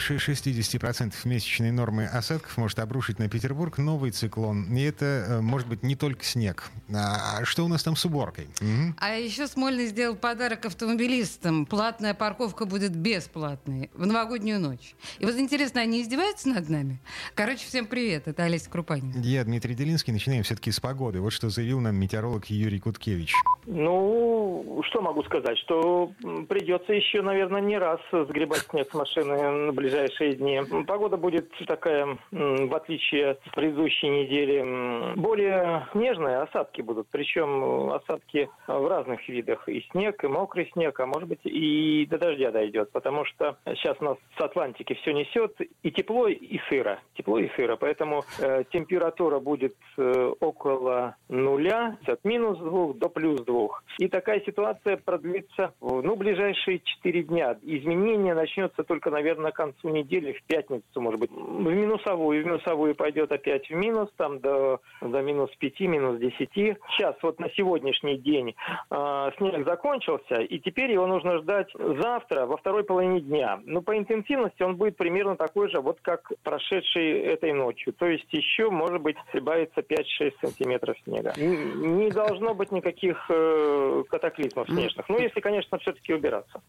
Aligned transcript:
Больше 0.00 0.32
60% 0.32 1.12
месячной 1.24 1.72
нормы 1.72 2.06
осадков 2.06 2.56
может 2.56 2.78
обрушить 2.78 3.18
на 3.18 3.28
Петербург 3.28 3.76
новый 3.76 4.12
циклон. 4.12 4.64
И 4.74 4.82
это 4.82 5.04
э, 5.04 5.40
может 5.42 5.68
быть 5.68 5.82
не 5.82 5.94
только 5.94 6.24
снег. 6.24 6.70
А 6.90 7.44
что 7.44 7.66
у 7.66 7.68
нас 7.68 7.82
там 7.82 7.96
с 7.96 8.06
уборкой? 8.06 8.46
Угу. 8.62 8.94
А 8.98 9.10
еще 9.10 9.46
Смольный 9.46 9.88
сделал 9.88 10.16
подарок 10.16 10.64
автомобилистам. 10.64 11.66
Платная 11.66 12.14
парковка 12.14 12.64
будет 12.64 12.96
бесплатной 12.96 13.90
в 13.92 14.06
новогоднюю 14.06 14.58
ночь. 14.58 14.94
И 15.18 15.26
вот 15.26 15.34
интересно, 15.34 15.82
они 15.82 16.00
издеваются 16.00 16.48
над 16.48 16.70
нами? 16.70 16.98
Короче, 17.34 17.66
всем 17.66 17.84
привет. 17.84 18.26
Это 18.26 18.44
Олеся 18.44 18.70
Крупанин. 18.70 19.20
Я 19.20 19.44
Дмитрий 19.44 19.74
Делинский. 19.74 20.14
Начинаем 20.14 20.44
все-таки 20.44 20.70
с 20.70 20.80
погоды. 20.80 21.20
Вот 21.20 21.34
что 21.34 21.50
заявил 21.50 21.78
нам 21.78 21.96
метеоролог 21.96 22.46
Юрий 22.46 22.80
Куткевич. 22.80 23.34
Ну, 23.66 24.80
что 24.88 25.02
могу 25.02 25.22
сказать? 25.24 25.58
Что 25.58 26.10
придется 26.48 26.94
еще, 26.94 27.20
наверное, 27.20 27.60
не 27.60 27.76
раз 27.76 28.00
сгребать 28.10 28.66
снег 28.70 28.88
с 28.90 28.94
машины 28.94 29.36
на 29.66 29.72
ближайшие 29.90 30.34
дни. 30.34 30.60
Погода 30.86 31.16
будет 31.16 31.50
такая, 31.66 32.18
в 32.30 32.74
отличие 32.74 33.30
от 33.30 33.40
предыдущей 33.54 34.08
недели, 34.08 35.14
более 35.16 35.88
нежная. 35.94 36.42
Осадки 36.42 36.80
будут. 36.80 37.08
Причем 37.10 37.90
осадки 37.92 38.48
в 38.66 38.86
разных 38.86 39.28
видах. 39.28 39.68
И 39.68 39.80
снег, 39.90 40.22
и 40.22 40.28
мокрый 40.28 40.70
снег, 40.72 40.98
а 41.00 41.06
может 41.06 41.28
быть 41.28 41.40
и 41.44 42.06
до 42.06 42.18
дождя 42.18 42.50
дойдет. 42.50 42.92
Потому 42.92 43.24
что 43.24 43.56
сейчас 43.66 43.96
у 44.00 44.04
нас 44.04 44.16
с 44.38 44.40
Атлантики 44.40 44.94
все 44.94 45.12
несет 45.12 45.56
и 45.82 45.90
тепло, 45.90 46.28
и 46.28 46.58
сыро. 46.68 47.00
Тепло 47.14 47.38
и 47.38 47.48
сыро. 47.56 47.76
Поэтому 47.76 48.24
э, 48.40 48.64
температура 48.72 49.40
будет 49.40 49.74
э, 49.96 50.32
около 50.40 51.16
нуля, 51.28 51.96
от 52.06 52.24
минус 52.24 52.58
двух 52.58 52.96
до 52.96 53.08
плюс 53.08 53.40
двух. 53.42 53.82
И 53.98 54.08
такая 54.08 54.40
ситуация 54.40 54.96
продлится, 54.96 55.74
ну, 55.80 56.14
ближайшие 56.16 56.80
четыре 56.80 57.22
дня. 57.22 57.56
Изменение 57.62 58.34
начнется 58.34 58.84
только, 58.84 59.10
наверное, 59.10 59.52
концу 59.70 59.88
недели, 59.88 60.32
в 60.32 60.42
пятницу, 60.44 61.00
может 61.00 61.20
быть, 61.20 61.30
в 61.30 61.34
минусовую. 61.34 62.42
В 62.42 62.46
минусовую 62.46 62.94
пойдет 62.94 63.32
опять 63.32 63.68
в 63.68 63.74
минус, 63.74 64.08
там 64.16 64.40
до, 64.40 64.80
до 65.00 65.22
минус 65.22 65.50
5, 65.58 65.80
минус 65.80 66.18
10. 66.18 66.50
Сейчас, 66.52 67.16
вот 67.22 67.38
на 67.38 67.50
сегодняшний 67.50 68.18
день 68.18 68.54
э, 68.90 69.30
снег 69.36 69.66
закончился, 69.66 70.36
и 70.40 70.58
теперь 70.58 70.92
его 70.92 71.06
нужно 71.06 71.38
ждать 71.38 71.68
завтра, 71.74 72.46
во 72.46 72.56
второй 72.56 72.84
половине 72.84 73.20
дня. 73.20 73.60
Но 73.64 73.82
по 73.82 73.96
интенсивности 73.96 74.62
он 74.62 74.76
будет 74.76 74.96
примерно 74.96 75.36
такой 75.36 75.68
же, 75.70 75.80
вот 75.80 75.98
как 76.02 76.32
прошедший 76.42 77.20
этой 77.20 77.52
ночью. 77.52 77.92
То 77.92 78.06
есть 78.06 78.32
еще, 78.32 78.70
может 78.70 79.00
быть, 79.00 79.16
прибавится 79.32 79.80
5-6 79.80 80.32
сантиметров 80.40 80.96
снега. 81.04 81.32
Не 81.36 82.10
должно 82.10 82.54
быть 82.54 82.72
никаких 82.72 83.26
э, 83.28 84.04
катаклизмов 84.08 84.68
снежных. 84.68 85.08
Ну, 85.08 85.18
если, 85.18 85.40
конечно, 85.40 85.78
все-таки 85.78 86.14
убираться. 86.14 86.60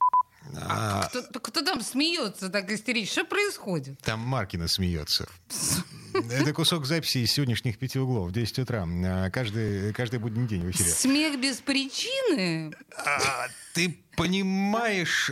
А... 0.56 1.08
Кто, 1.08 1.40
кто 1.40 1.62
там 1.62 1.82
смеется 1.82 2.50
так 2.50 2.70
истерично? 2.72 3.12
Что 3.12 3.26
происходит? 3.26 4.00
Там 4.02 4.20
Маркина 4.20 4.68
смеется. 4.68 5.28
Это 6.14 6.54
кусок 6.54 6.86
записи 6.86 7.20
из 7.20 7.32
сегодняшних 7.32 7.78
пяти 7.78 8.00
углов 8.00 8.30
в 8.30 8.32
10 8.34 8.60
утра. 8.60 8.86
А, 9.06 9.30
каждый, 9.30 9.94
каждый 9.94 10.20
будний 10.20 10.48
день 10.48 10.62
в 10.62 10.72
эфире. 10.72 10.90
Смех 10.90 11.40
без 11.40 11.58
причины? 11.58 12.74
А, 12.98 13.48
ты 13.74 13.98
понимаешь, 14.22 15.32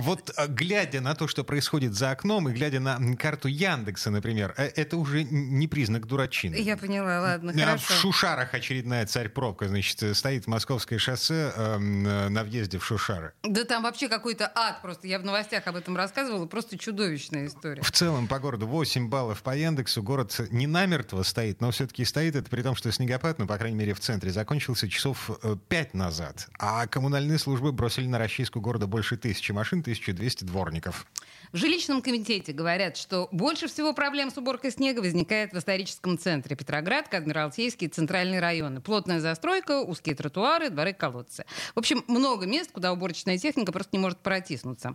вот 0.00 0.32
а, 0.36 0.46
глядя 0.46 1.00
на 1.00 1.16
то, 1.16 1.26
что 1.26 1.42
происходит 1.42 1.94
за 1.94 2.12
окном, 2.12 2.48
и 2.48 2.52
глядя 2.52 2.78
на 2.78 3.16
карту 3.16 3.48
Яндекса, 3.48 4.10
например, 4.10 4.54
э, 4.56 4.70
это 4.76 4.96
уже 4.98 5.24
не 5.24 5.66
признак 5.66 6.06
дурачины. 6.06 6.54
Я 6.54 6.76
поняла, 6.76 7.20
ладно, 7.20 7.52
а 7.54 7.58
хорошо. 7.58 7.94
В 7.94 7.96
Шушарах 7.96 8.54
очередная 8.54 9.04
царь-пробка, 9.06 9.66
значит, 9.66 10.16
стоит 10.16 10.46
московское 10.46 11.00
шоссе 11.00 11.52
э, 11.56 11.78
на 11.78 12.44
въезде 12.44 12.78
в 12.78 12.84
Шушары. 12.84 13.32
Да 13.42 13.64
там 13.64 13.82
вообще 13.82 14.08
какой-то 14.08 14.50
ад 14.54 14.80
просто. 14.80 15.08
Я 15.08 15.18
в 15.18 15.24
новостях 15.24 15.66
об 15.66 15.74
этом 15.74 15.96
рассказывала, 15.96 16.46
просто 16.46 16.78
чудовищная 16.78 17.48
история. 17.48 17.82
В 17.82 17.90
целом 17.90 18.28
по 18.28 18.38
городу 18.38 18.68
8 18.68 19.08
баллов 19.08 19.42
по 19.42 19.56
Яндексу. 19.56 20.04
Город 20.04 20.40
не 20.50 20.68
намертво 20.68 21.24
стоит, 21.24 21.60
но 21.60 21.72
все-таки 21.72 22.04
стоит. 22.04 22.36
Это 22.36 22.48
при 22.48 22.62
том, 22.62 22.76
что 22.76 22.92
снегопад, 22.92 23.40
ну, 23.40 23.48
по 23.48 23.58
крайней 23.58 23.76
мере, 23.76 23.92
в 23.92 24.00
центре, 24.00 24.30
закончился 24.30 24.88
часов 24.88 25.30
5 25.68 25.88
э, 25.92 25.96
назад. 25.96 26.48
А 26.60 26.86
коммунальные 26.86 27.38
службы 27.38 27.72
бросили 27.72 28.06
на 28.06 28.19
расчистку 28.20 28.60
города 28.60 28.86
больше 28.86 29.16
тысячи 29.16 29.52
машин, 29.52 29.80
1200 29.80 30.44
дворников. 30.44 31.06
В 31.52 31.56
жилищном 31.56 32.00
комитете 32.00 32.52
говорят, 32.52 32.96
что 32.96 33.28
больше 33.32 33.66
всего 33.66 33.92
проблем 33.92 34.30
с 34.30 34.36
уборкой 34.36 34.70
снега 34.70 35.00
возникает 35.00 35.52
в 35.52 35.58
историческом 35.58 36.16
центре 36.16 36.54
Петроград, 36.54 37.12
Адмиралтейский 37.12 37.88
и 37.88 37.90
центральные 37.90 38.40
районы. 38.40 38.80
Плотная 38.80 39.20
застройка, 39.20 39.80
узкие 39.80 40.14
тротуары, 40.14 40.70
дворы, 40.70 40.92
колодцы. 40.92 41.44
В 41.74 41.78
общем, 41.78 42.04
много 42.06 42.46
мест, 42.46 42.70
куда 42.72 42.92
уборочная 42.92 43.38
техника 43.38 43.72
просто 43.72 43.90
не 43.96 43.98
может 43.98 44.18
протиснуться. 44.18 44.94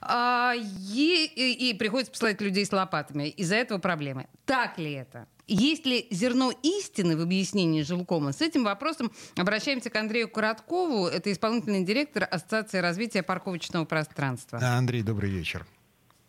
А, 0.00 0.54
и, 0.54 1.30
и, 1.34 1.70
и 1.70 1.74
приходится 1.74 2.12
посылать 2.12 2.40
людей 2.40 2.64
с 2.64 2.72
лопатами. 2.72 3.28
Из-за 3.28 3.56
этого 3.56 3.78
проблемы. 3.78 4.28
Так 4.44 4.78
ли 4.78 4.92
это? 4.92 5.26
Есть 5.48 5.86
ли 5.86 6.08
зерно 6.10 6.52
истины 6.62 7.16
в 7.16 7.20
объяснении 7.20 7.82
жилкома? 7.82 8.32
С 8.32 8.42
этим 8.42 8.64
вопросом 8.64 9.12
обращаемся 9.36 9.90
к 9.90 9.96
Андрею 9.96 10.28
Короткову. 10.28 11.06
Это 11.06 11.30
исполнительный 11.30 11.84
директор 11.84 12.26
Ассоциации 12.28 12.78
развития 12.78 13.22
парковочного 13.22 13.84
пространства. 13.84 14.58
Андрей, 14.60 15.04
добрый 15.04 15.30
вечер. 15.30 15.64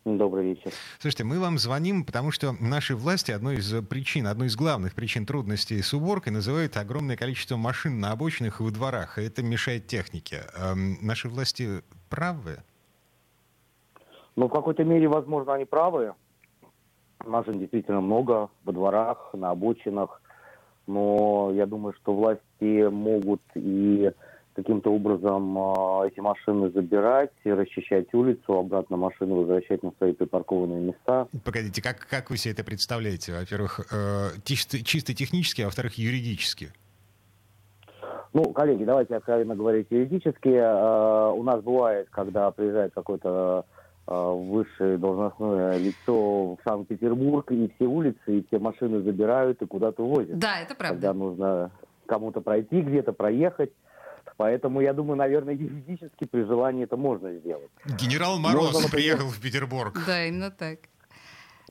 Добрый 0.04 0.50
вечер. 0.50 0.70
Слушайте, 1.00 1.24
мы 1.24 1.40
вам 1.40 1.58
звоним, 1.58 2.04
потому 2.04 2.30
что 2.30 2.54
наши 2.60 2.94
власти 2.94 3.32
одной 3.32 3.56
из 3.56 3.84
причин, 3.86 4.28
одной 4.28 4.46
из 4.46 4.56
главных 4.56 4.94
причин 4.94 5.26
трудностей 5.26 5.82
с 5.82 5.92
уборкой 5.92 6.32
называют 6.32 6.76
огромное 6.76 7.16
количество 7.16 7.56
машин 7.56 7.98
на 7.98 8.12
обочинах 8.12 8.60
и 8.60 8.62
во 8.62 8.70
дворах, 8.70 9.18
и 9.18 9.22
это 9.22 9.42
мешает 9.42 9.88
технике. 9.88 10.44
Эм, 10.54 10.96
наши 11.02 11.28
власти 11.28 11.82
правы? 12.08 12.58
Ну, 14.36 14.46
в 14.46 14.52
какой-то 14.52 14.84
мере, 14.84 15.08
возможно, 15.08 15.54
они 15.54 15.64
правы. 15.64 16.14
Машин 17.24 17.58
действительно 17.58 18.00
много 18.00 18.48
во 18.64 18.72
дворах, 18.72 19.30
на 19.34 19.50
обочинах. 19.50 20.22
Но 20.86 21.50
я 21.52 21.66
думаю, 21.66 21.94
что 22.00 22.14
власти 22.14 22.88
могут 22.88 23.42
и 23.54 24.10
каким-то 24.54 24.92
образом 24.92 25.56
э, 25.56 26.08
эти 26.08 26.18
машины 26.18 26.70
забирать, 26.70 27.30
расчищать 27.44 28.12
улицу, 28.12 28.54
обратно 28.54 28.96
машины 28.96 29.34
возвращать 29.34 29.82
на 29.84 29.92
свои 29.98 30.12
припаркованные 30.12 30.80
места. 30.80 31.28
Погодите, 31.44 31.80
как, 31.80 32.06
как 32.08 32.30
вы 32.30 32.38
себе 32.38 32.54
это 32.54 32.64
представляете? 32.64 33.34
Во-первых, 33.34 33.80
э, 33.92 34.30
чисто, 34.44 34.82
чисто 34.82 35.14
технически, 35.14 35.62
а 35.62 35.66
во-вторых, 35.66 35.94
юридически? 35.94 36.72
Ну, 38.32 38.52
коллеги, 38.52 38.84
давайте 38.84 39.14
откровенно 39.14 39.54
говорить 39.54 39.86
юридически. 39.90 40.48
Э, 40.48 41.30
у 41.30 41.42
нас 41.44 41.62
бывает, 41.62 42.08
когда 42.10 42.50
приезжает 42.50 42.92
какой-то 42.94 43.64
Э, 43.68 43.77
высшее 44.08 44.96
должностное 44.96 45.76
лицо 45.76 46.54
в 46.54 46.58
Санкт-Петербург, 46.64 47.50
и 47.52 47.70
все 47.76 47.86
улицы, 47.86 48.38
и 48.38 48.46
все 48.46 48.58
машины 48.58 49.02
забирают 49.02 49.60
и 49.60 49.66
куда-то 49.66 50.02
увозят. 50.02 50.38
Да, 50.38 50.60
это 50.60 50.74
правда. 50.74 50.94
Когда 50.94 51.14
нужно 51.14 51.70
кому-то 52.06 52.40
пройти, 52.40 52.80
где-то 52.80 53.12
проехать. 53.12 53.72
Поэтому, 54.36 54.80
я 54.80 54.92
думаю, 54.92 55.16
наверное, 55.16 55.54
юридически 55.54 56.24
при 56.24 56.42
желании 56.44 56.84
это 56.84 56.96
можно 56.96 57.32
сделать. 57.34 57.70
Генерал 58.00 58.38
Мороз 58.38 58.72
можно, 58.72 58.80
например, 58.82 59.16
приехал 59.16 59.28
в 59.30 59.40
Петербург. 59.40 59.98
Да, 60.06 60.24
именно 60.24 60.50
так. 60.50 60.78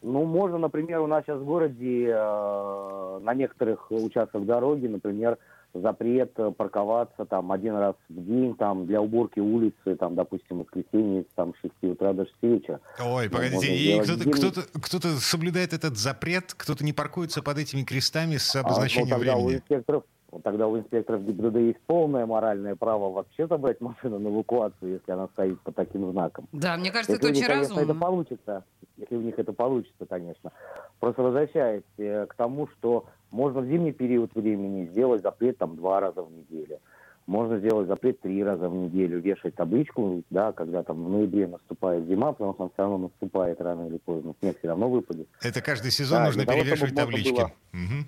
Ну, 0.01 0.25
можно, 0.25 0.57
например, 0.57 0.99
у 0.99 1.07
нас 1.07 1.23
сейчас 1.25 1.39
в 1.39 1.45
городе 1.45 2.07
э, 2.09 3.19
на 3.23 3.33
некоторых 3.33 3.89
участках 3.89 4.45
дороги, 4.45 4.85
например, 4.85 5.37
запрет 5.73 6.31
э, 6.38 6.51
парковаться 6.51 7.25
там 7.25 7.51
один 7.51 7.75
раз 7.75 7.95
в 8.09 8.25
день 8.25 8.55
там 8.55 8.85
для 8.85 9.01
уборки 9.01 9.39
улицы, 9.39 9.95
там, 9.95 10.16
допустим, 10.16 10.59
воскресенье 10.59 11.25
там 11.36 11.53
с 11.56 11.59
6 11.62 11.74
утра 11.83 12.13
до 12.13 12.25
6 12.25 12.36
вечера. 12.41 12.80
Ой, 13.00 13.25
ну, 13.25 13.36
погодите, 13.36 13.75
и 13.75 14.00
кто-то, 14.01 14.30
кто-то, 14.30 14.62
кто-то 14.81 15.07
соблюдает 15.19 15.74
этот 15.74 15.97
запрет, 15.97 16.53
кто-то 16.56 16.83
не 16.83 16.94
паркуется 16.94 17.41
под 17.41 17.57
этими 17.57 17.83
крестами 17.83 18.38
с 18.38 18.56
обозначением 18.56 19.13
а, 19.13 19.18
ну, 19.18 19.24
тогда 19.24 19.36
времени? 19.36 19.56
У 19.56 19.57
инспекторов, 19.57 20.03
тогда 20.44 20.68
у 20.68 20.78
инспекторов 20.78 21.25
ГИБДД 21.25 21.56
есть 21.57 21.80
полное 21.86 22.25
моральное 22.25 22.75
право 22.75 23.12
вообще 23.12 23.48
забрать 23.48 23.81
машину 23.81 24.19
на 24.19 24.28
эвакуацию, 24.30 24.94
если 24.94 25.12
она 25.12 25.28
стоит 25.30 25.60
под 25.62 25.75
таким 25.75 26.12
знаком. 26.12 26.48
Да, 26.51 26.78
мне 26.78 26.92
кажется, 26.92 27.13
если 27.13 27.30
это 27.30 27.31
очень 27.31 27.48
них, 27.48 27.50
разумно. 27.50 27.75
Конечно, 27.75 27.92
это 27.92 28.00
получится, 28.00 28.63
если 28.98 29.16
у 29.16 29.22
них 29.22 29.39
это 29.39 29.54
получится, 29.54 30.06
конечно. 30.06 30.51
Просто 31.00 31.22
возвращаясь 31.22 31.84
э, 31.98 32.25
к 32.25 32.34
тому, 32.36 32.68
что 32.68 33.06
можно 33.31 33.62
в 33.62 33.68
зимний 33.68 33.92
период 33.92 34.34
времени 34.36 34.88
сделать 34.88 35.22
запрет 35.22 35.57
там 35.57 35.75
два 35.75 36.00
раза 36.00 36.24
в 36.24 36.31
неделю. 36.31 36.80
Можно 37.25 37.60
сделать 37.60 37.88
запрет 37.88 38.22
три 38.22 38.42
раза 38.42 38.69
в 38.69 38.74
неделю, 38.74 39.19
вешать 39.19 39.54
табличку, 39.54 40.24
да, 40.30 40.54
когда 40.54 40.81
там 40.84 41.04
в 41.04 41.10
ноябре 41.10 41.45
наступает 41.48 42.07
зима, 42.07 42.31
потому 42.31 42.54
что 42.54 42.63
он 42.63 42.69
все 42.69 42.84
равно 42.84 42.98
наступает 43.00 43.60
рано 43.60 43.88
или 43.88 43.98
поздно, 43.98 44.34
снег 44.39 44.57
все 44.60 44.69
равно 44.69 44.89
выпадет. 44.89 45.28
Это 45.42 45.62
каждый 45.62 45.92
сезон 45.92 46.19
да, 46.19 46.25
нужно 46.28 46.45
перевешивать 46.45 46.95
того, 46.95 47.07
таблички. 47.07 47.34
Было, 47.34 47.51
угу. 47.74 48.07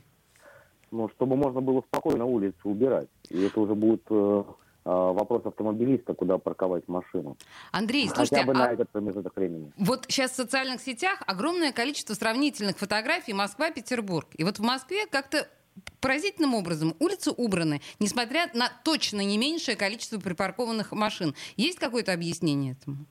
Ну, 0.91 1.09
чтобы 1.09 1.36
можно 1.36 1.62
было 1.62 1.81
спокойно 1.81 2.25
улицу 2.25 2.57
убирать. 2.63 3.07
И 3.30 3.44
это 3.44 3.59
уже 3.59 3.75
будет 3.75 4.01
э, 4.09 4.44
вопрос 4.86 5.45
автомобилиста, 5.45 6.13
куда 6.13 6.38
парковать 6.38 6.88
машину. 6.88 7.38
Андрей, 7.71 8.07
слушайте, 8.07 8.38
Хотя 8.38 8.47
бы 8.47 8.53
на 8.53 8.68
а 8.68 8.74
этот 8.74 8.89
промежуток 8.89 9.36
времени. 9.36 9.71
вот 9.77 10.06
сейчас 10.07 10.31
в 10.31 10.36
социальных 10.36 10.81
сетях 10.81 11.21
огромное 11.27 11.71
количество 11.71 12.13
сравнительных 12.13 12.77
фотографий 12.77 13.33
Москва-Петербург. 13.33 14.27
И 14.38 14.44
вот 14.44 14.57
в 14.57 14.63
Москве 14.63 15.06
как-то 15.06 15.47
поразительным 16.01 16.56
образом 16.56 16.95
улицы 17.00 17.31
убраны, 17.31 17.81
несмотря 18.00 18.50
на 18.53 18.69
точно 18.83 19.21
не 19.21 19.38
меньшее 19.38 19.77
количество 19.77 20.19
припаркованных 20.19 20.92
машин. 20.92 21.35
Есть 21.56 21.80
какое-то 21.80 22.13
объяснение 22.13 22.74
этому? 22.74 23.06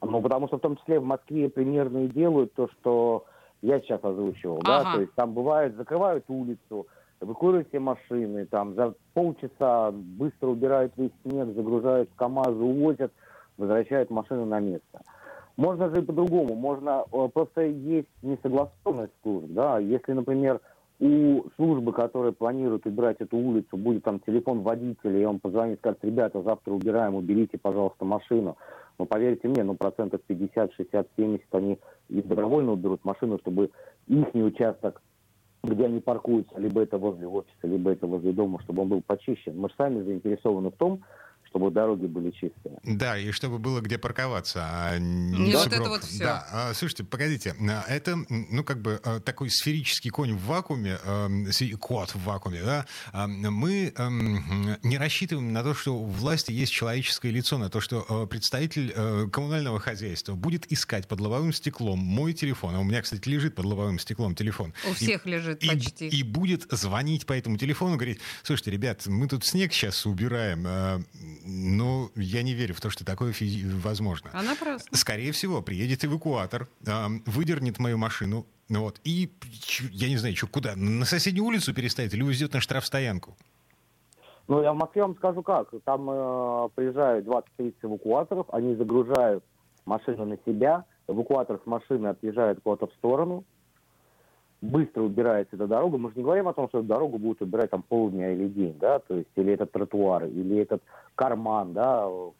Ну, 0.00 0.20
потому 0.20 0.48
что 0.48 0.58
в 0.58 0.60
том 0.60 0.76
числе 0.76 0.98
в 0.98 1.04
Москве 1.04 1.48
примерно 1.48 2.04
и 2.04 2.08
делают 2.08 2.54
то, 2.54 2.68
что 2.68 3.24
я 3.62 3.80
сейчас 3.80 4.02
озвучивал, 4.04 4.60
да, 4.64 4.80
Ага. 4.80 4.92
то 4.94 5.00
есть 5.00 5.14
там 5.14 5.32
бывает, 5.32 5.76
закрывают 5.76 6.24
улицу, 6.28 6.86
эвакуируют 7.20 7.68
все 7.68 7.78
машины, 7.78 8.44
там 8.46 8.74
за 8.74 8.94
полчаса 9.14 9.92
быстро 9.92 10.48
убирают 10.48 10.92
весь 10.96 11.12
снег, 11.22 11.54
загружают 11.54 12.10
в 12.10 12.16
КАМАЗы, 12.16 12.62
увозят, 12.62 13.12
возвращают 13.56 14.10
машину 14.10 14.44
на 14.44 14.58
место. 14.60 15.02
Можно 15.56 15.90
же 15.90 16.00
и 16.00 16.04
по-другому, 16.04 16.54
можно, 16.54 17.04
э, 17.12 17.28
просто 17.32 17.62
есть 17.62 18.08
несогласованность 18.22 19.12
служб, 19.22 19.46
да, 19.50 19.78
если, 19.78 20.12
например, 20.12 20.60
у 20.98 21.44
службы, 21.56 21.92
которая 21.92 22.32
планирует 22.32 22.86
убирать 22.86 23.16
эту 23.20 23.36
улицу, 23.36 23.76
будет 23.76 24.04
там 24.04 24.20
телефон 24.20 24.60
водителя, 24.60 25.18
и 25.18 25.24
он 25.24 25.40
позвонит, 25.40 25.78
скажет, 25.78 25.98
ребята, 26.02 26.42
завтра 26.42 26.72
убираем, 26.72 27.16
уберите, 27.16 27.58
пожалуйста, 27.58 28.04
машину. 28.04 28.56
Но 28.98 29.06
поверьте 29.06 29.48
мне, 29.48 29.64
ну 29.64 29.74
процентов 29.74 30.20
50, 30.26 30.72
60, 30.74 31.08
70 31.16 31.54
они 31.54 31.78
и 32.08 32.22
добровольно 32.22 32.72
уберут 32.72 33.04
машину, 33.04 33.38
чтобы 33.38 33.70
их 34.06 34.34
участок, 34.34 35.02
где 35.62 35.86
они 35.86 36.00
паркуются, 36.00 36.58
либо 36.58 36.82
это 36.82 36.98
возле 36.98 37.26
офиса, 37.26 37.52
либо 37.62 37.92
это 37.92 38.06
возле 38.06 38.32
дома, 38.32 38.60
чтобы 38.62 38.82
он 38.82 38.88
был 38.88 39.02
почищен. 39.02 39.56
Мы 39.58 39.68
же 39.68 39.74
сами 39.76 40.02
заинтересованы 40.02 40.70
в 40.70 40.76
том, 40.76 41.02
чтобы 41.52 41.70
дороги 41.70 42.06
были 42.06 42.30
чистые. 42.30 42.78
Да, 42.82 43.18
и 43.18 43.30
чтобы 43.30 43.58
было 43.58 43.80
где 43.80 43.98
парковаться, 43.98 44.60
а 44.64 44.98
не 44.98 45.52
вот 45.52 45.66
это 45.66 45.82
вот 45.88 46.02
всё. 46.02 46.24
Да, 46.24 46.46
а, 46.50 46.74
слушайте, 46.74 47.04
погодите, 47.04 47.54
а, 47.60 47.84
это, 47.88 48.16
ну, 48.30 48.64
как 48.64 48.80
бы 48.80 48.98
а, 49.04 49.20
такой 49.20 49.50
сферический 49.50 50.10
конь 50.10 50.32
в 50.34 50.46
вакууме, 50.46 50.98
сфе- 51.50 51.76
кот 51.76 52.14
в 52.14 52.24
вакууме, 52.24 52.62
да, 52.62 52.86
А, 53.12 53.26
мы 53.26 53.92
эм, 53.96 54.76
не 54.82 54.96
рассчитываем 54.96 55.52
на 55.52 55.62
то, 55.62 55.74
что 55.74 55.94
у 55.94 56.06
власти 56.06 56.52
есть 56.52 56.72
человеческое 56.72 57.30
лицо, 57.30 57.58
на 57.58 57.68
то, 57.68 57.80
что 57.80 58.06
э, 58.08 58.26
представитель 58.26 58.92
э, 58.96 59.26
коммунального 59.30 59.78
хозяйства 59.78 60.34
будет 60.34 60.72
искать 60.72 61.06
под 61.06 61.20
лобовым 61.20 61.52
стеклом 61.52 61.98
мой 61.98 62.32
телефон, 62.32 62.74
а 62.76 62.80
у 62.80 62.84
меня, 62.84 63.02
кстати, 63.02 63.28
лежит 63.28 63.54
под 63.54 63.66
лобовым 63.66 63.98
стеклом 63.98 64.34
телефон. 64.34 64.72
У 64.88 64.92
И- 64.92 64.94
всех 64.94 65.26
лежит 65.26 65.62
и, 65.62 65.68
почти. 65.68 66.08
и 66.08 66.22
будет 66.22 66.66
звонить 66.70 67.26
по 67.26 67.34
этому 67.34 67.58
телефону, 67.58 67.96
говорить, 67.96 68.20
слушайте, 68.42 68.70
ребят, 68.70 69.06
мы 69.06 69.28
тут 69.28 69.44
снег 69.44 69.72
сейчас 69.74 70.06
убираем, 70.06 70.62
но 71.44 72.10
я 72.14 72.42
не 72.42 72.54
верю 72.54 72.74
в 72.74 72.80
то, 72.80 72.90
что 72.90 73.04
такое 73.04 73.32
физи- 73.32 73.64
возможно. 73.80 74.30
А 74.32 74.42
напрасно. 74.42 74.96
Скорее 74.96 75.32
всего, 75.32 75.62
приедет 75.62 76.04
эвакуатор, 76.04 76.68
э, 76.86 77.06
выдернет 77.26 77.78
мою 77.78 77.98
машину, 77.98 78.46
ну 78.68 78.82
вот, 78.82 79.00
и, 79.04 79.30
я 79.90 80.08
не 80.08 80.16
знаю, 80.16 80.36
что, 80.36 80.46
куда, 80.46 80.74
на 80.76 81.04
соседнюю 81.04 81.44
улицу 81.44 81.74
переставит 81.74 82.14
или 82.14 82.22
увезет 82.22 82.54
на 82.54 82.60
штрафстоянку? 82.60 83.36
Ну, 84.48 84.62
я 84.62 84.72
в 84.72 84.76
Москве 84.76 85.02
вам 85.02 85.16
скажу 85.16 85.42
как. 85.42 85.68
Там 85.84 86.08
э, 86.10 86.68
приезжают 86.74 87.26
20-30 87.26 87.74
эвакуаторов, 87.82 88.46
они 88.52 88.74
загружают 88.76 89.44
машину 89.84 90.24
на 90.24 90.38
себя, 90.46 90.84
эвакуатор 91.08 91.60
с 91.62 91.66
машины 91.66 92.08
отъезжает 92.08 92.60
куда-то 92.62 92.86
в 92.86 92.94
сторону, 92.94 93.44
быстро 94.62 95.02
убирается 95.02 95.56
эта 95.56 95.66
дорога. 95.66 95.98
Мы 95.98 96.10
же 96.10 96.16
не 96.16 96.22
говорим 96.22 96.48
о 96.48 96.54
том, 96.54 96.68
что 96.68 96.78
эту 96.78 96.86
дорогу 96.86 97.18
будут 97.18 97.42
убирать 97.42 97.70
там 97.70 97.82
полдня 97.82 98.32
или 98.32 98.48
день, 98.48 98.78
да, 98.78 99.00
то 99.00 99.16
есть 99.16 99.28
или 99.34 99.52
этот 99.52 99.72
тротуар, 99.72 100.24
или 100.24 100.56
этот 100.56 100.82
карман, 101.14 101.74
да, 101.74 102.08
в, 102.08 102.32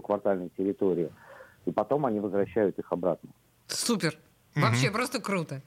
квартальной 0.00 0.50
территории. 0.56 1.10
И 1.66 1.72
потом 1.72 2.06
они 2.06 2.20
возвращают 2.20 2.78
их 2.78 2.90
обратно. 2.92 3.30
Супер. 3.66 4.16
Вообще 4.54 4.90
просто 4.90 5.20
круто. 5.20 5.62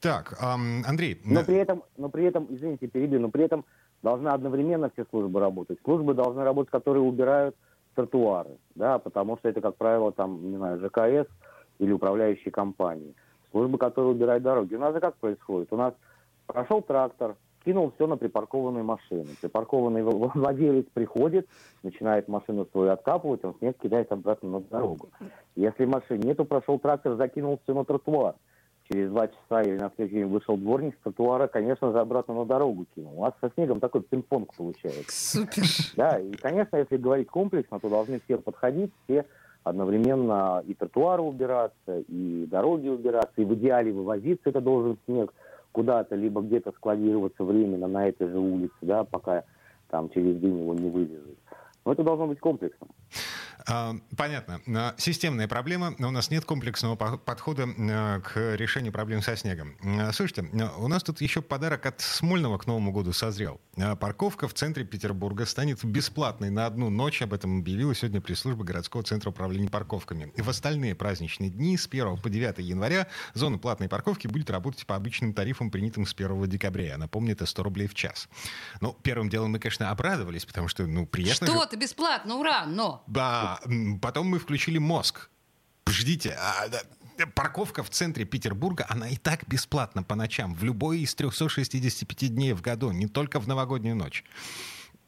Так, 0.00 0.36
ам, 0.40 0.84
Андрей, 0.86 1.20
Но 1.24 1.42
при 1.42 1.56
этом, 1.56 1.82
но 1.96 2.08
при 2.08 2.24
этом, 2.24 2.46
извините, 2.50 2.86
перебью, 2.86 3.20
но 3.20 3.30
при 3.30 3.44
этом 3.44 3.64
должны 4.02 4.28
одновременно 4.28 4.90
все 4.90 5.04
службы 5.10 5.40
работать. 5.40 5.78
Службы 5.84 6.14
должны 6.14 6.44
работать, 6.44 6.70
которые 6.70 7.02
убирают 7.02 7.56
тротуары, 7.94 8.58
да, 8.76 8.98
потому 8.98 9.38
что 9.38 9.48
это, 9.48 9.60
как 9.60 9.76
правило, 9.76 10.12
там, 10.12 10.50
не 10.50 10.56
знаю, 10.56 10.78
ЖКС 10.78 11.28
или 11.78 11.92
управляющие 11.92 12.52
компании. 12.52 13.14
Службы, 13.50 13.78
которые 13.78 14.12
убирают 14.12 14.42
дороги. 14.42 14.74
У 14.74 14.78
нас 14.78 14.94
же 14.94 15.00
как 15.00 15.16
происходит? 15.16 15.72
У 15.72 15.76
нас 15.76 15.94
прошел 16.46 16.82
трактор, 16.82 17.36
кинул 17.64 17.92
все 17.94 18.06
на 18.06 18.16
припаркованные 18.16 18.82
машины. 18.82 19.26
Припаркованный 19.40 20.02
владелец 20.02 20.86
приходит, 20.92 21.46
начинает 21.82 22.28
машину 22.28 22.66
свою 22.72 22.92
откапывать, 22.92 23.44
он 23.44 23.54
снег 23.58 23.76
кидает 23.78 24.10
обратно 24.12 24.50
на 24.50 24.60
дорогу. 24.60 25.08
Если 25.56 25.84
машин 25.84 26.20
нету, 26.20 26.44
прошел 26.44 26.78
трактор, 26.78 27.16
закинул 27.16 27.60
все 27.62 27.74
на 27.74 27.84
тротуар. 27.84 28.34
Через 28.90 29.10
два 29.10 29.28
часа 29.28 29.62
или 29.62 29.76
на 29.76 29.92
следующий 29.94 30.20
день 30.20 30.28
вышел 30.28 30.56
дворник 30.56 30.94
с 30.94 31.02
тротуара, 31.02 31.46
конечно 31.46 31.92
же, 31.92 32.00
обратно 32.00 32.32
на 32.32 32.46
дорогу 32.46 32.86
кинул. 32.94 33.18
У 33.18 33.20
вас 33.20 33.34
со 33.38 33.50
снегом 33.50 33.80
такой 33.80 34.00
пинг-понг 34.00 34.54
получается. 34.56 35.02
Супер. 35.08 35.64
Да, 35.94 36.18
и, 36.18 36.32
конечно, 36.32 36.76
если 36.76 36.96
говорить 36.96 37.28
комплексно, 37.28 37.80
то 37.80 37.90
должны 37.90 38.18
все 38.20 38.38
подходить, 38.38 38.90
все 39.04 39.26
одновременно 39.68 40.62
и 40.66 40.74
тротуары 40.74 41.22
убираться, 41.22 41.98
и 42.08 42.46
дороги 42.46 42.88
убираться, 42.88 43.32
и 43.36 43.44
в 43.44 43.54
идеале 43.54 43.92
вывозиться 43.92 44.50
это 44.50 44.60
должен 44.60 44.98
снег 45.06 45.32
куда-то, 45.72 46.16
либо 46.16 46.40
где-то 46.40 46.72
складироваться 46.72 47.44
временно 47.44 47.86
на 47.86 48.08
этой 48.08 48.28
же 48.28 48.38
улице, 48.38 48.74
да, 48.82 49.04
пока 49.04 49.44
там 49.90 50.08
через 50.10 50.38
день 50.38 50.58
его 50.60 50.74
не 50.74 50.90
вывезут. 50.90 51.38
Но 51.84 51.92
это 51.92 52.02
должно 52.02 52.26
быть 52.26 52.40
комплексно. 52.40 52.88
А, 53.70 53.94
Понятно. 54.16 54.60
А, 54.74 54.94
Системная 54.96 55.46
проблема. 55.46 55.94
У 55.98 56.10
нас 56.10 56.30
нет 56.30 56.44
комплексного 56.46 56.96
по- 56.96 57.18
подхода 57.18 57.66
а, 57.78 58.20
к 58.20 58.54
решению 58.56 58.92
проблем 58.92 59.20
со 59.20 59.36
снегом. 59.36 59.76
Слушайте, 60.12 60.42
у 60.78 60.88
нас 60.88 61.02
тут 61.02 61.20
еще 61.20 61.42
подарок 61.42 61.84
от 61.86 62.00
Смольного 62.00 62.56
к 62.58 62.66
Новому 62.66 62.92
году 62.92 63.12
созрел. 63.12 63.60
Парковка 64.00 64.48
в 64.48 64.54
центре 64.54 64.84
Петербурга 64.84 65.44
станет 65.44 65.84
бесплатной 65.84 66.48
на 66.50 66.64
одну 66.66 66.88
ночь. 66.88 67.20
Об 67.20 67.34
этом 67.34 67.58
объявила 67.60 67.94
сегодня 67.94 68.20
пресс-служба 68.22 68.64
городского 68.64 69.02
центра 69.02 69.30
управления 69.30 69.68
парковками. 69.68 70.32
И 70.36 70.40
в 70.42 70.48
остальные 70.48 70.94
праздничные 70.94 71.50
дни 71.50 71.76
с 71.76 71.86
1 71.86 72.16
по 72.22 72.30
9 72.30 72.58
января 72.60 73.06
зона 73.34 73.58
платной 73.58 73.88
парковки 73.90 74.26
будет 74.28 74.48
работать 74.50 74.86
по 74.86 74.96
обычным 74.96 75.34
тарифам, 75.34 75.70
принятым 75.70 76.06
с 76.06 76.14
1 76.14 76.46
декабря. 76.48 76.86
Я 76.86 76.98
напомню, 76.98 77.32
это 77.32 77.44
100 77.44 77.62
рублей 77.62 77.86
в 77.86 77.94
час. 77.94 78.28
Ну, 78.80 78.96
первым 79.02 79.28
делом 79.28 79.50
мы, 79.52 79.58
конечно, 79.58 79.90
обрадовались, 79.90 80.46
потому 80.46 80.68
что, 80.68 80.86
ну, 80.86 81.06
приятно 81.06 81.46
же- 81.46 81.52
Что-то 81.52 81.76
бесплатно, 81.76 82.36
ура, 82.36 82.64
но. 82.66 83.04
да, 83.06 83.57
потом 84.00 84.28
мы 84.28 84.38
включили 84.38 84.78
мозг. 84.78 85.30
Ждите, 85.88 86.36
а, 86.38 86.68
да, 86.68 86.80
парковка 87.34 87.82
в 87.82 87.90
центре 87.90 88.24
Петербурга, 88.24 88.86
она 88.88 89.08
и 89.08 89.16
так 89.16 89.48
бесплатна 89.48 90.02
по 90.02 90.14
ночам, 90.14 90.54
в 90.54 90.62
любой 90.62 91.00
из 91.00 91.14
365 91.14 92.34
дней 92.34 92.52
в 92.52 92.62
году, 92.62 92.90
не 92.90 93.06
только 93.06 93.40
в 93.40 93.48
новогоднюю 93.48 93.96
ночь. 93.96 94.24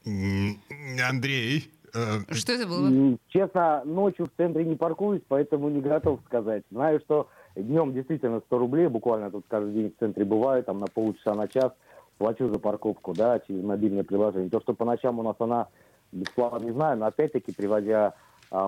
Андрей, 0.05 1.71
э, 1.95 2.21
Что 2.31 2.53
это 2.53 2.67
было? 2.67 3.19
Честно, 3.29 3.83
ночью 3.85 4.27
в 4.27 4.31
центре 4.37 4.65
не 4.65 4.77
паркуюсь, 4.77 5.23
поэтому 5.29 5.69
не 5.69 5.81
готов 5.81 6.21
сказать. 6.27 6.65
Знаю, 6.71 7.01
что 7.05 7.29
днем 7.55 7.93
действительно 7.93 8.41
100 8.47 8.59
рублей, 8.59 8.89
буквально 8.89 9.31
тут 9.31 9.45
каждый 9.49 9.75
день 9.75 9.93
в 9.95 9.99
центре 9.99 10.25
бываю, 10.25 10.65
там 10.65 10.79
на 10.79 10.87
полчаса 10.87 11.35
на 11.35 11.49
час 11.49 11.73
плачу 12.19 12.49
за 12.49 12.59
парковку, 12.59 13.15
да, 13.15 13.41
через 13.41 13.63
мобильное 13.63 14.05
приложение. 14.05 14.51
То, 14.51 14.61
что 14.61 14.75
по 14.75 14.85
ночам 14.85 15.19
у 15.19 15.23
нас 15.23 15.37
она 15.39 15.69
бесплатно, 16.13 16.65
не 16.65 16.73
знаю, 16.73 16.99
но 16.99 17.07
опять-таки, 17.07 17.53
приводя 17.53 18.15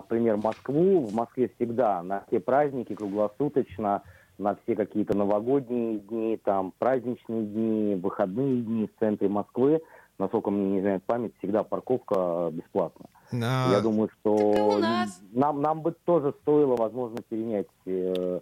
пример 0.08 0.36
Москву, 0.36 1.06
в 1.06 1.14
Москве 1.14 1.50
всегда 1.56 2.02
на 2.02 2.24
все 2.26 2.40
праздники 2.40 2.94
круглосуточно, 2.94 4.02
на 4.38 4.56
все 4.62 4.74
какие-то 4.76 5.16
новогодние 5.16 5.98
дни, 5.98 6.40
там 6.42 6.72
праздничные 6.78 7.42
дни, 7.44 7.94
выходные 7.96 8.62
дни 8.62 8.86
в 8.86 8.98
центре 9.00 9.28
Москвы, 9.28 9.82
насколько 10.18 10.50
мне 10.50 10.70
не 10.72 10.80
знает 10.80 11.02
память, 11.04 11.32
всегда 11.38 11.62
парковка 11.64 12.14
э, 12.18 12.50
бесплатна. 12.52 13.06
а, 13.32 13.70
Я 13.72 13.80
думаю, 13.80 14.08
что 14.20 14.78
нас. 14.80 15.20
нам, 15.32 15.60
нам 15.60 15.82
бы 15.82 15.94
тоже 16.04 16.34
стоило, 16.42 16.76
возможно, 16.76 17.18
перенять 17.28 17.66
э, 17.86 18.40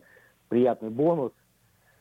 приятный 0.48 0.90
бонус, 0.90 1.32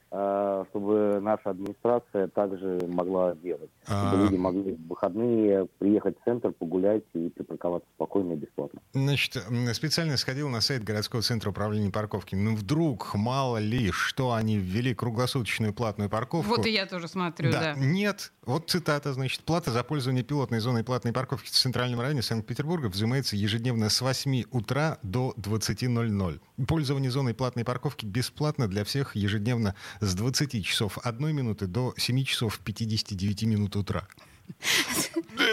чтобы 0.09 1.19
наша 1.21 1.51
администрация 1.51 2.27
также 2.29 2.79
могла 2.87 3.35
делать. 3.35 3.69
Чтобы 3.83 3.99
А. 4.11 4.15
люди 4.23 4.35
могли 4.37 4.73
в 4.73 4.87
выходные 4.87 5.67
приехать 5.77 6.19
в 6.19 6.23
центр, 6.23 6.51
погулять 6.51 7.03
и 7.13 7.29
припарковаться 7.29 7.87
спокойно 7.95 8.33
и 8.33 8.35
бесплатно. 8.37 8.81
Значит, 8.93 9.43
специально 9.73 10.17
сходил 10.17 10.49
на 10.49 10.61
сайт 10.61 10.83
городского 10.83 11.21
центра 11.21 11.51
управления 11.51 11.91
парковки. 11.91 12.33
Ну, 12.33 12.55
вдруг, 12.55 13.13
мало 13.13 13.57
ли, 13.57 13.91
что 13.91 14.33
они 14.33 14.57
ввели 14.57 14.95
круглосуточную 14.95 15.73
платную 15.73 16.09
парковку. 16.09 16.55
Вот 16.55 16.65
и 16.65 16.71
я 16.71 16.87
тоже 16.87 17.07
смотрю, 17.07 17.51
да. 17.51 17.75
Нет. 17.77 18.31
Вот 18.45 18.69
цитата, 18.69 19.13
значит. 19.13 19.43
Плата 19.43 19.69
за 19.69 19.83
пользование 19.83 20.23
пилотной 20.23 20.59
зоной 20.59 20.83
платной 20.83 21.13
парковки 21.13 21.47
в 21.47 21.51
Центральном 21.51 21.99
районе 22.01 22.23
Санкт-Петербурга 22.23 22.87
взимается 22.87 23.35
ежедневно 23.35 23.89
с 23.89 24.01
8 24.01 24.45
утра 24.51 24.97
до 25.03 25.35
20.00. 25.37 26.39
Пользование 26.67 27.11
зоной 27.11 27.35
платной 27.35 27.63
парковки 27.63 28.05
бесплатно 28.05 28.67
для 28.67 28.83
всех 28.83 29.15
ежедневно 29.15 29.75
с 29.99 30.15
20 30.15 30.65
часов 30.65 30.97
1 31.03 31.35
минуты 31.35 31.67
до 31.67 31.93
7 31.97 32.23
часов 32.23 32.59
59 32.59 33.43
минут 33.43 33.75
утра. 33.75 34.07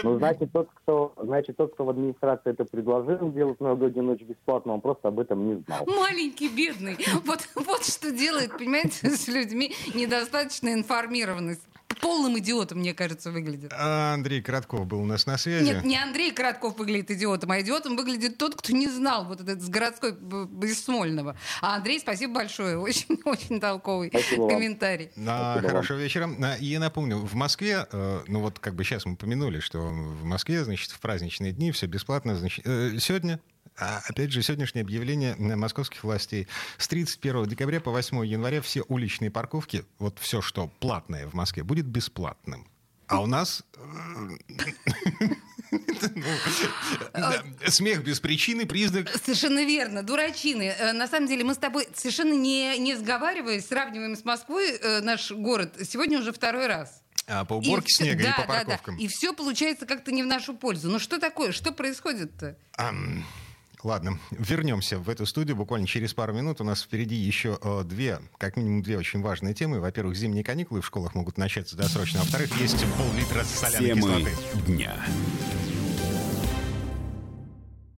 Ну, 0.03 0.17
значит, 0.17 0.51
тот, 0.51 0.69
кто, 0.73 1.13
значит, 1.21 1.57
тот, 1.57 1.73
кто 1.73 1.85
в 1.85 1.89
администрации 1.89 2.51
это 2.51 2.65
предложил 2.65 3.31
сделать 3.31 3.59
новогоднюю 3.59 4.05
ночь 4.05 4.21
бесплатно, 4.21 4.73
он 4.73 4.81
просто 4.81 5.09
об 5.09 5.19
этом 5.19 5.47
не 5.47 5.63
знал. 5.63 5.85
Маленький, 5.85 6.49
бедный. 6.49 6.97
Вот, 7.25 7.47
вот 7.55 7.85
что 7.85 8.11
делает, 8.11 8.57
понимаете, 8.57 9.09
с 9.09 9.27
людьми 9.27 9.73
недостаточно 9.93 10.73
информированность 10.73 11.61
полным 11.99 12.37
идиотом, 12.39 12.79
мне 12.79 12.93
кажется, 12.93 13.31
выглядит. 13.31 13.71
А 13.73 14.13
Андрей 14.13 14.41
Коротков 14.41 14.85
был 14.85 15.01
у 15.01 15.05
нас 15.05 15.25
на 15.25 15.37
связи. 15.37 15.65
Нет, 15.65 15.83
не 15.83 15.97
Андрей 15.97 16.31
Коротков 16.31 16.77
выглядит 16.77 17.11
идиотом, 17.11 17.51
а 17.51 17.61
идиотом 17.61 17.95
выглядит 17.95 18.37
тот, 18.37 18.55
кто 18.55 18.73
не 18.73 18.87
знал 18.87 19.25
вот 19.25 19.41
этот 19.41 19.61
с 19.61 19.69
городской 19.69 20.11
из 20.63 20.83
Смольного. 20.83 21.37
А 21.61 21.75
Андрей, 21.75 21.99
спасибо 21.99 22.35
большое, 22.35 22.77
очень-очень 22.79 23.59
толковый 23.59 24.09
спасибо 24.09 24.49
комментарий. 24.49 25.11
На, 25.15 25.61
хорошего 25.61 25.97
вечера. 25.97 26.29
И 26.59 26.65
я 26.65 26.79
напомню, 26.79 27.17
в 27.17 27.33
Москве, 27.35 27.85
э, 27.91 28.21
ну 28.27 28.41
вот 28.41 28.59
как 28.59 28.75
бы 28.75 28.83
сейчас 28.83 29.05
мы 29.05 29.15
помянули, 29.15 29.59
что 29.59 29.79
в 29.79 30.23
Москве, 30.23 30.63
значит, 30.63 30.91
в 30.91 30.99
праздничные 30.99 31.51
дни 31.51 31.71
все 31.71 31.87
бесплатно. 31.87 32.35
Значит, 32.35 32.65
э, 32.65 32.97
сегодня 32.99 33.39
а, 33.79 34.01
опять 34.07 34.31
же, 34.31 34.41
сегодняшнее 34.41 34.81
объявление 34.81 35.35
московских 35.35 36.03
властей. 36.03 36.47
С 36.77 36.87
31 36.87 37.45
декабря 37.45 37.79
по 37.79 37.91
8 37.91 38.25
января 38.25 38.61
все 38.61 38.83
уличные 38.87 39.29
парковки, 39.29 39.85
вот 39.99 40.17
все, 40.19 40.41
что 40.41 40.67
платное 40.79 41.27
в 41.27 41.33
Москве, 41.33 41.63
будет 41.63 41.85
бесплатным. 41.85 42.67
А 43.07 43.21
у 43.21 43.25
нас 43.25 43.63
Смех 47.67 48.03
без 48.03 48.19
причины, 48.19 48.65
признак... 48.65 49.09
Совершенно 49.23 49.65
верно, 49.65 50.03
дурачины. 50.03 50.73
Э, 50.77 50.93
на 50.93 51.07
самом 51.07 51.27
деле 51.27 51.43
мы 51.43 51.53
с 51.53 51.57
тобой 51.57 51.87
совершенно 51.93 52.33
не, 52.33 52.77
не 52.79 52.95
сговариваясь, 52.95 53.67
сравниваем 53.67 54.15
с 54.15 54.25
Москвой 54.25 54.71
э, 54.71 55.01
наш 55.01 55.31
город 55.31 55.75
сегодня 55.87 56.19
уже 56.19 56.33
второй 56.33 56.67
раз. 56.67 57.01
А, 57.27 57.45
по 57.45 57.55
уборке 57.55 57.87
и 57.89 57.93
снега 57.93 58.23
да, 58.23 58.31
и 58.31 58.35
по 58.35 58.47
парковкам. 58.47 58.95
Да, 58.95 58.99
да. 58.99 59.05
И 59.05 59.07
все 59.07 59.33
получается 59.33 59.85
как-то 59.85 60.11
не 60.11 60.23
в 60.23 60.27
нашу 60.27 60.53
пользу. 60.53 60.89
Ну 60.89 60.99
что 60.99 61.19
такое? 61.19 61.51
Что 61.51 61.71
происходит-то? 61.71 62.57
Um... 62.77 63.23
Ладно, 63.83 64.19
вернемся 64.31 64.97
в 64.97 65.07
эту 65.09 65.25
студию 65.25 65.55
буквально 65.55 65.85
через 65.87 66.13
пару 66.13 66.33
минут. 66.33 66.61
У 66.61 66.63
нас 66.63 66.81
впереди 66.81 67.15
еще 67.15 67.59
э, 67.61 67.83
две, 67.85 68.19
как 68.37 68.57
минимум 68.57 68.81
две 68.81 68.97
очень 68.97 69.21
важные 69.21 69.53
темы. 69.53 69.79
Во-первых, 69.79 70.15
зимние 70.15 70.43
каникулы 70.43 70.81
в 70.81 70.85
школах 70.85 71.13
могут 71.13 71.37
начаться 71.37 71.77
досрочно. 71.77 72.19
А 72.19 72.23
во-вторых, 72.23 72.59
есть 72.59 72.83
пол-литра 72.97 73.43
соляной 73.43 73.87
Темы 73.89 74.01
кислоты. 74.01 74.65
дня. 74.65 74.95